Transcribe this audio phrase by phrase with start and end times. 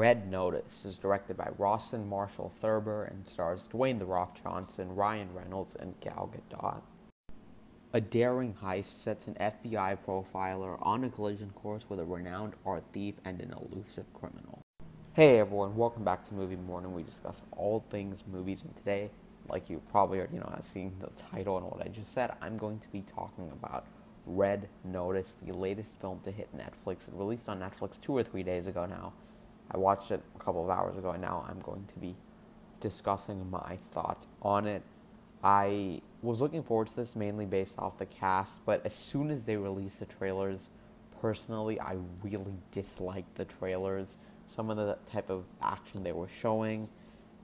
[0.00, 5.28] Red Notice is directed by Rawson Marshall Thurber and stars Dwayne The Rock Johnson, Ryan
[5.34, 6.80] Reynolds, and Gal Gadot.
[7.92, 12.82] A daring heist sets an FBI profiler on a collision course with a renowned art
[12.94, 14.62] thief and an elusive criminal.
[15.12, 16.94] Hey everyone, welcome back to Movie Morning.
[16.94, 19.10] We discuss all things movies, and today,
[19.50, 22.78] like you probably already know, seeing the title and what I just said, I'm going
[22.78, 23.84] to be talking about
[24.24, 27.06] Red Notice, the latest film to hit Netflix.
[27.06, 29.12] It released on Netflix two or three days ago now.
[29.70, 32.16] I watched it a couple of hours ago, and now I'm going to be
[32.80, 34.82] discussing my thoughts on it.
[35.42, 39.44] I was looking forward to this mainly based off the cast, but as soon as
[39.44, 40.68] they released the trailers,
[41.20, 44.18] personally, I really disliked the trailers.
[44.48, 46.88] Some of the type of action they were showing,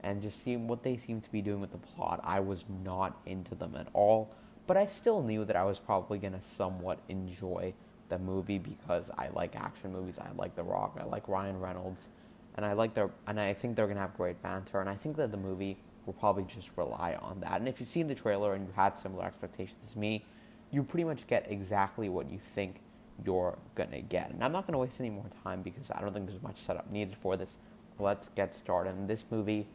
[0.03, 3.21] and just seeing what they seemed to be doing with the plot, I was not
[3.27, 4.31] into them at all.
[4.67, 7.73] But I still knew that I was probably going to somewhat enjoy
[8.09, 10.19] the movie because I like action movies.
[10.19, 10.97] I like The Rock.
[11.01, 12.09] I like Ryan Reynolds,
[12.55, 14.81] and I like their and I think they're gonna have great banter.
[14.81, 17.59] And I think that the movie will probably just rely on that.
[17.61, 20.25] And if you've seen the trailer and you had similar expectations as me,
[20.71, 22.81] you pretty much get exactly what you think
[23.25, 24.31] you're gonna get.
[24.31, 26.91] And I'm not gonna waste any more time because I don't think there's much setup
[26.91, 27.59] needed for this.
[27.99, 28.95] Let's get started.
[28.95, 29.67] And this movie,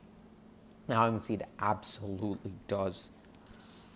[0.87, 3.09] now I can see it absolutely does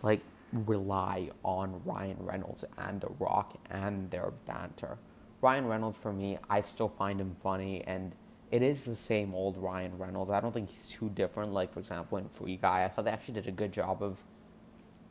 [0.02, 0.22] like
[0.64, 4.98] rely on Ryan Reynolds and The Rock and their banter.
[5.42, 8.16] Ryan Reynolds, for me, I still find him funny, and
[8.52, 10.32] it is the same old Ryan Reynolds.
[10.32, 11.54] I don't think he's too different.
[11.54, 14.18] Like, for example, in Free Guy, I thought they actually did a good job of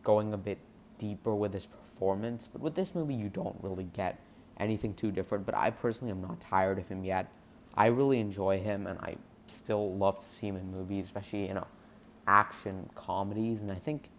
[0.03, 0.59] going a bit
[0.99, 2.49] deeper with his performance.
[2.51, 4.19] But with this movie, you don't really get
[4.59, 5.47] anything too different.
[5.47, 7.31] But I personally am not tired of him yet.
[7.75, 11.55] I really enjoy him, and I still love to see him in movies, especially, you
[11.55, 11.67] know,
[12.27, 13.63] action comedies.
[13.63, 14.11] And I think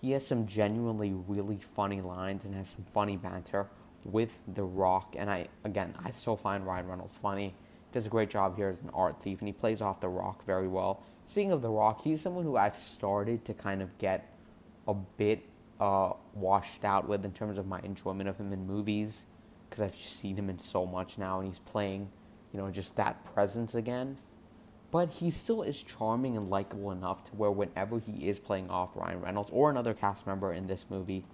[0.00, 3.66] he has some genuinely really funny lines and has some funny banter
[4.04, 5.14] with The Rock.
[5.18, 7.54] And I, again, I still find Ryan Reynolds funny.
[7.92, 10.44] Does a great job here as an art thief, and he plays off The Rock
[10.46, 11.02] very well.
[11.26, 14.32] Speaking of The Rock, he's someone who I've started to kind of get
[14.88, 15.42] a bit
[15.80, 19.24] uh, washed out with in terms of my enjoyment of him in movies
[19.68, 22.08] because I've seen him in so much now, and he's playing,
[22.52, 24.16] you know, just that presence again
[24.90, 28.90] but he still is charming and likable enough to where whenever he is playing off
[28.94, 31.24] Ryan Reynolds or another cast member in this movie,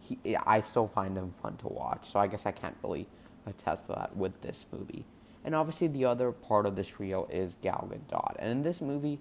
[0.00, 2.08] he, I still find him fun to watch.
[2.08, 3.06] So I guess I can't really
[3.46, 5.04] attest to that with this movie.
[5.44, 8.36] And obviously, the other part of this trio is Gal Gadot.
[8.38, 9.18] And in this movie,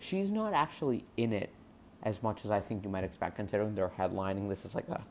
[0.00, 1.50] she's not actually in it
[2.02, 4.48] as much as I think you might expect, considering they're headlining.
[4.48, 5.02] This is like a,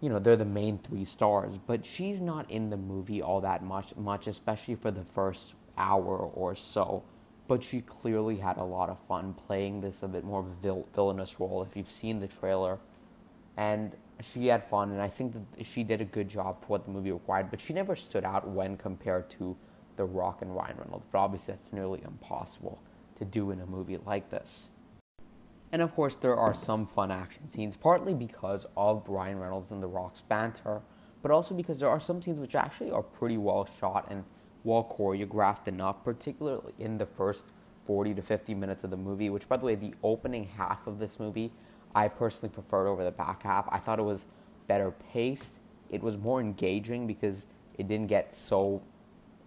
[0.00, 3.62] you know, they're the main three stars, but she's not in the movie all that
[3.62, 7.02] much, much, especially for the first hour or so
[7.48, 11.40] but she clearly had a lot of fun playing this a bit more vil- villainous
[11.40, 12.78] role if you've seen the trailer.
[13.56, 13.92] And
[14.22, 16.90] she had fun, and I think that she did a good job for what the
[16.90, 19.56] movie required, but she never stood out when compared to
[19.96, 21.06] The Rock and Ryan Reynolds.
[21.10, 22.80] But obviously, that's nearly impossible
[23.18, 24.70] to do in a movie like this.
[25.72, 29.82] And of course, there are some fun action scenes, partly because of Ryan Reynolds and
[29.82, 30.82] The Rock's banter,
[31.22, 34.24] but also because there are some scenes which actually are pretty well shot and
[34.64, 37.44] well choreographed enough, particularly in the first
[37.86, 40.98] 40 to 50 minutes of the movie, which, by the way, the opening half of
[40.98, 41.50] this movie,
[41.94, 43.66] I personally preferred over the back half.
[43.70, 44.26] I thought it was
[44.66, 45.54] better paced,
[45.90, 47.46] it was more engaging because
[47.78, 48.82] it didn't get so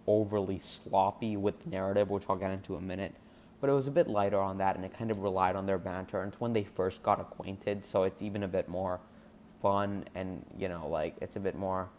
[0.08, 3.14] overly sloppy with the narrative, which I'll get into in a minute.
[3.60, 5.78] But it was a bit lighter on that, and it kind of relied on their
[5.78, 6.22] banter.
[6.22, 9.00] And it's when they first got acquainted, so it's even a bit more
[9.62, 11.90] fun, and you know, like it's a bit more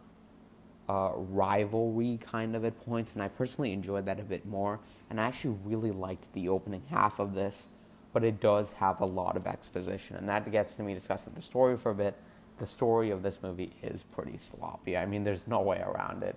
[0.93, 4.79] uh, rivalry kind of at points, and I personally enjoyed that a bit more.
[5.09, 7.71] And I actually really liked the opening half of this,
[8.13, 11.41] but it does have a lot of exposition, and that gets to me discussing the
[11.41, 12.15] story for a bit.
[12.59, 14.99] The story of this movie is pretty sloppy.
[14.99, 16.37] I mean, there's no way around it.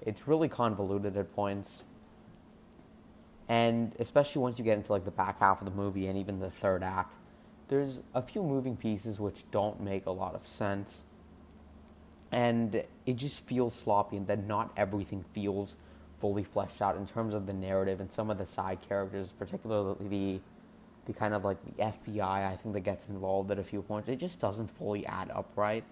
[0.00, 1.82] It's really convoluted at points,
[3.50, 6.38] and especially once you get into like the back half of the movie and even
[6.38, 7.16] the third act,
[7.68, 11.04] there's a few moving pieces which don't make a lot of sense
[12.32, 15.76] and it just feels sloppy and that not everything feels
[16.20, 19.96] fully fleshed out in terms of the narrative and some of the side characters, particularly
[20.08, 20.40] the
[21.06, 24.08] the kind of like the FBI I think that gets involved at a few points.
[24.08, 25.82] It just doesn't fully add up right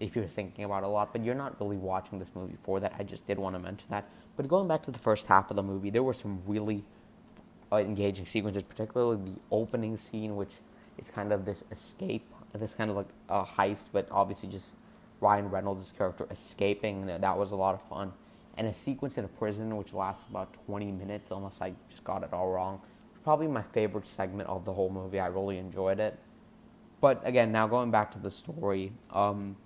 [0.00, 2.80] if you're thinking about it a lot, but you're not really watching this movie for
[2.80, 2.92] that.
[2.98, 4.04] I just did want to mention that.
[4.36, 6.84] But going back to the first half of the movie, there were some really
[7.72, 10.58] uh, engaging sequences, particularly the opening scene, which
[10.98, 14.74] is kind of this escape, this kind of like a heist, but obviously just
[15.20, 17.06] Ryan Reynolds' character escaping.
[17.06, 18.12] That was a lot of fun.
[18.56, 22.22] And a sequence in a prison, which lasts about 20 minutes, unless I just got
[22.22, 22.80] it all wrong.
[23.24, 25.20] Probably my favorite segment of the whole movie.
[25.20, 26.18] I really enjoyed it.
[27.00, 29.56] But again, now going back to the story, um,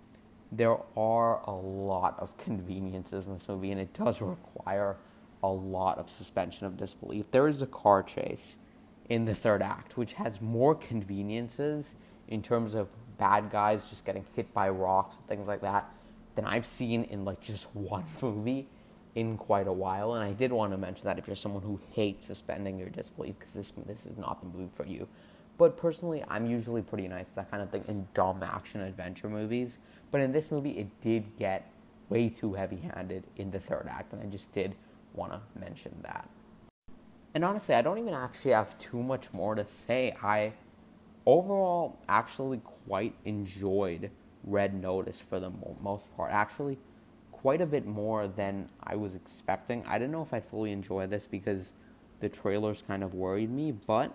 [0.50, 4.96] there are a lot of conveniences in this movie, and it does require
[5.43, 7.31] a lot of suspension of disbelief.
[7.31, 8.56] There is a car chase
[9.08, 11.96] in the third act, which has more conveniences
[12.29, 12.88] in terms of
[13.20, 15.88] bad guys just getting hit by rocks and things like that
[16.34, 18.67] than I've seen in like just one movie
[19.14, 20.14] in quite a while.
[20.14, 23.38] And I did want to mention that if you're someone who hates suspending your disbelief,
[23.38, 25.06] because this this is not the movie for you.
[25.58, 29.28] But personally, I'm usually pretty nice to that kind of thing in dumb action adventure
[29.28, 29.78] movies.
[30.11, 31.70] But in this movie, it did get
[32.08, 34.75] way too heavy-handed in the third act, and I just did
[35.12, 36.28] want to mention that.
[37.34, 40.17] And honestly, I don't even actually have too much more to say.
[40.22, 40.55] I
[41.26, 44.11] overall actually quite enjoyed
[44.44, 45.50] Red Notice for the
[45.82, 46.32] most part.
[46.32, 46.78] Actually,
[47.32, 49.84] quite a bit more than I was expecting.
[49.87, 51.72] I didn't know if I'd fully enjoy this because
[52.20, 54.14] the trailers kind of worried me, but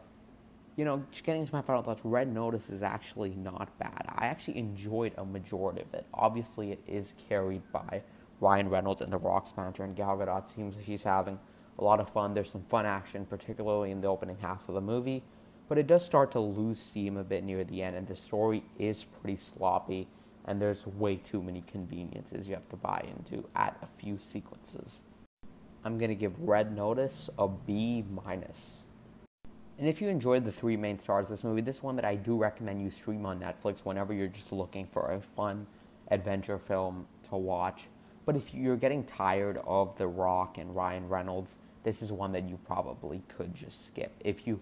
[0.76, 4.06] you know, just getting to my final thoughts, Red Notice is actually not bad.
[4.10, 6.06] I actually enjoyed a majority of it.
[6.14, 8.02] Obviously, it is carried by
[8.42, 11.40] Ryan Reynolds and The Rock's manager, and Gal Gadot seems like she's having
[11.80, 12.34] a lot of fun.
[12.34, 15.24] There's some fun action, particularly in the opening half of the movie,
[15.68, 18.64] but it does start to lose steam a bit near the end, and the story
[18.78, 20.08] is pretty sloppy,
[20.46, 25.02] and there's way too many conveniences you have to buy into at a few sequences.
[25.84, 28.84] I'm gonna give Red Notice a B minus.
[29.78, 32.16] And if you enjoyed the three main stars of this movie, this one that I
[32.16, 35.68] do recommend you stream on Netflix whenever you're just looking for a fun
[36.12, 37.88] adventure film to watch.
[38.26, 42.50] But if you're getting tired of The Rock and Ryan Reynolds, this is one that
[42.50, 44.12] you probably could just skip.
[44.22, 44.60] If you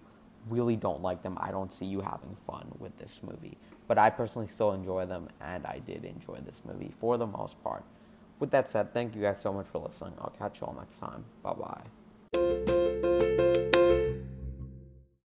[0.48, 3.56] really don't like them, I don't see you having fun with this movie.
[3.86, 7.62] But I personally still enjoy them, and I did enjoy this movie for the most
[7.62, 7.84] part.
[8.38, 10.14] With that said, thank you guys so much for listening.
[10.20, 11.24] I'll catch you all next time.
[11.42, 12.83] Bye bye.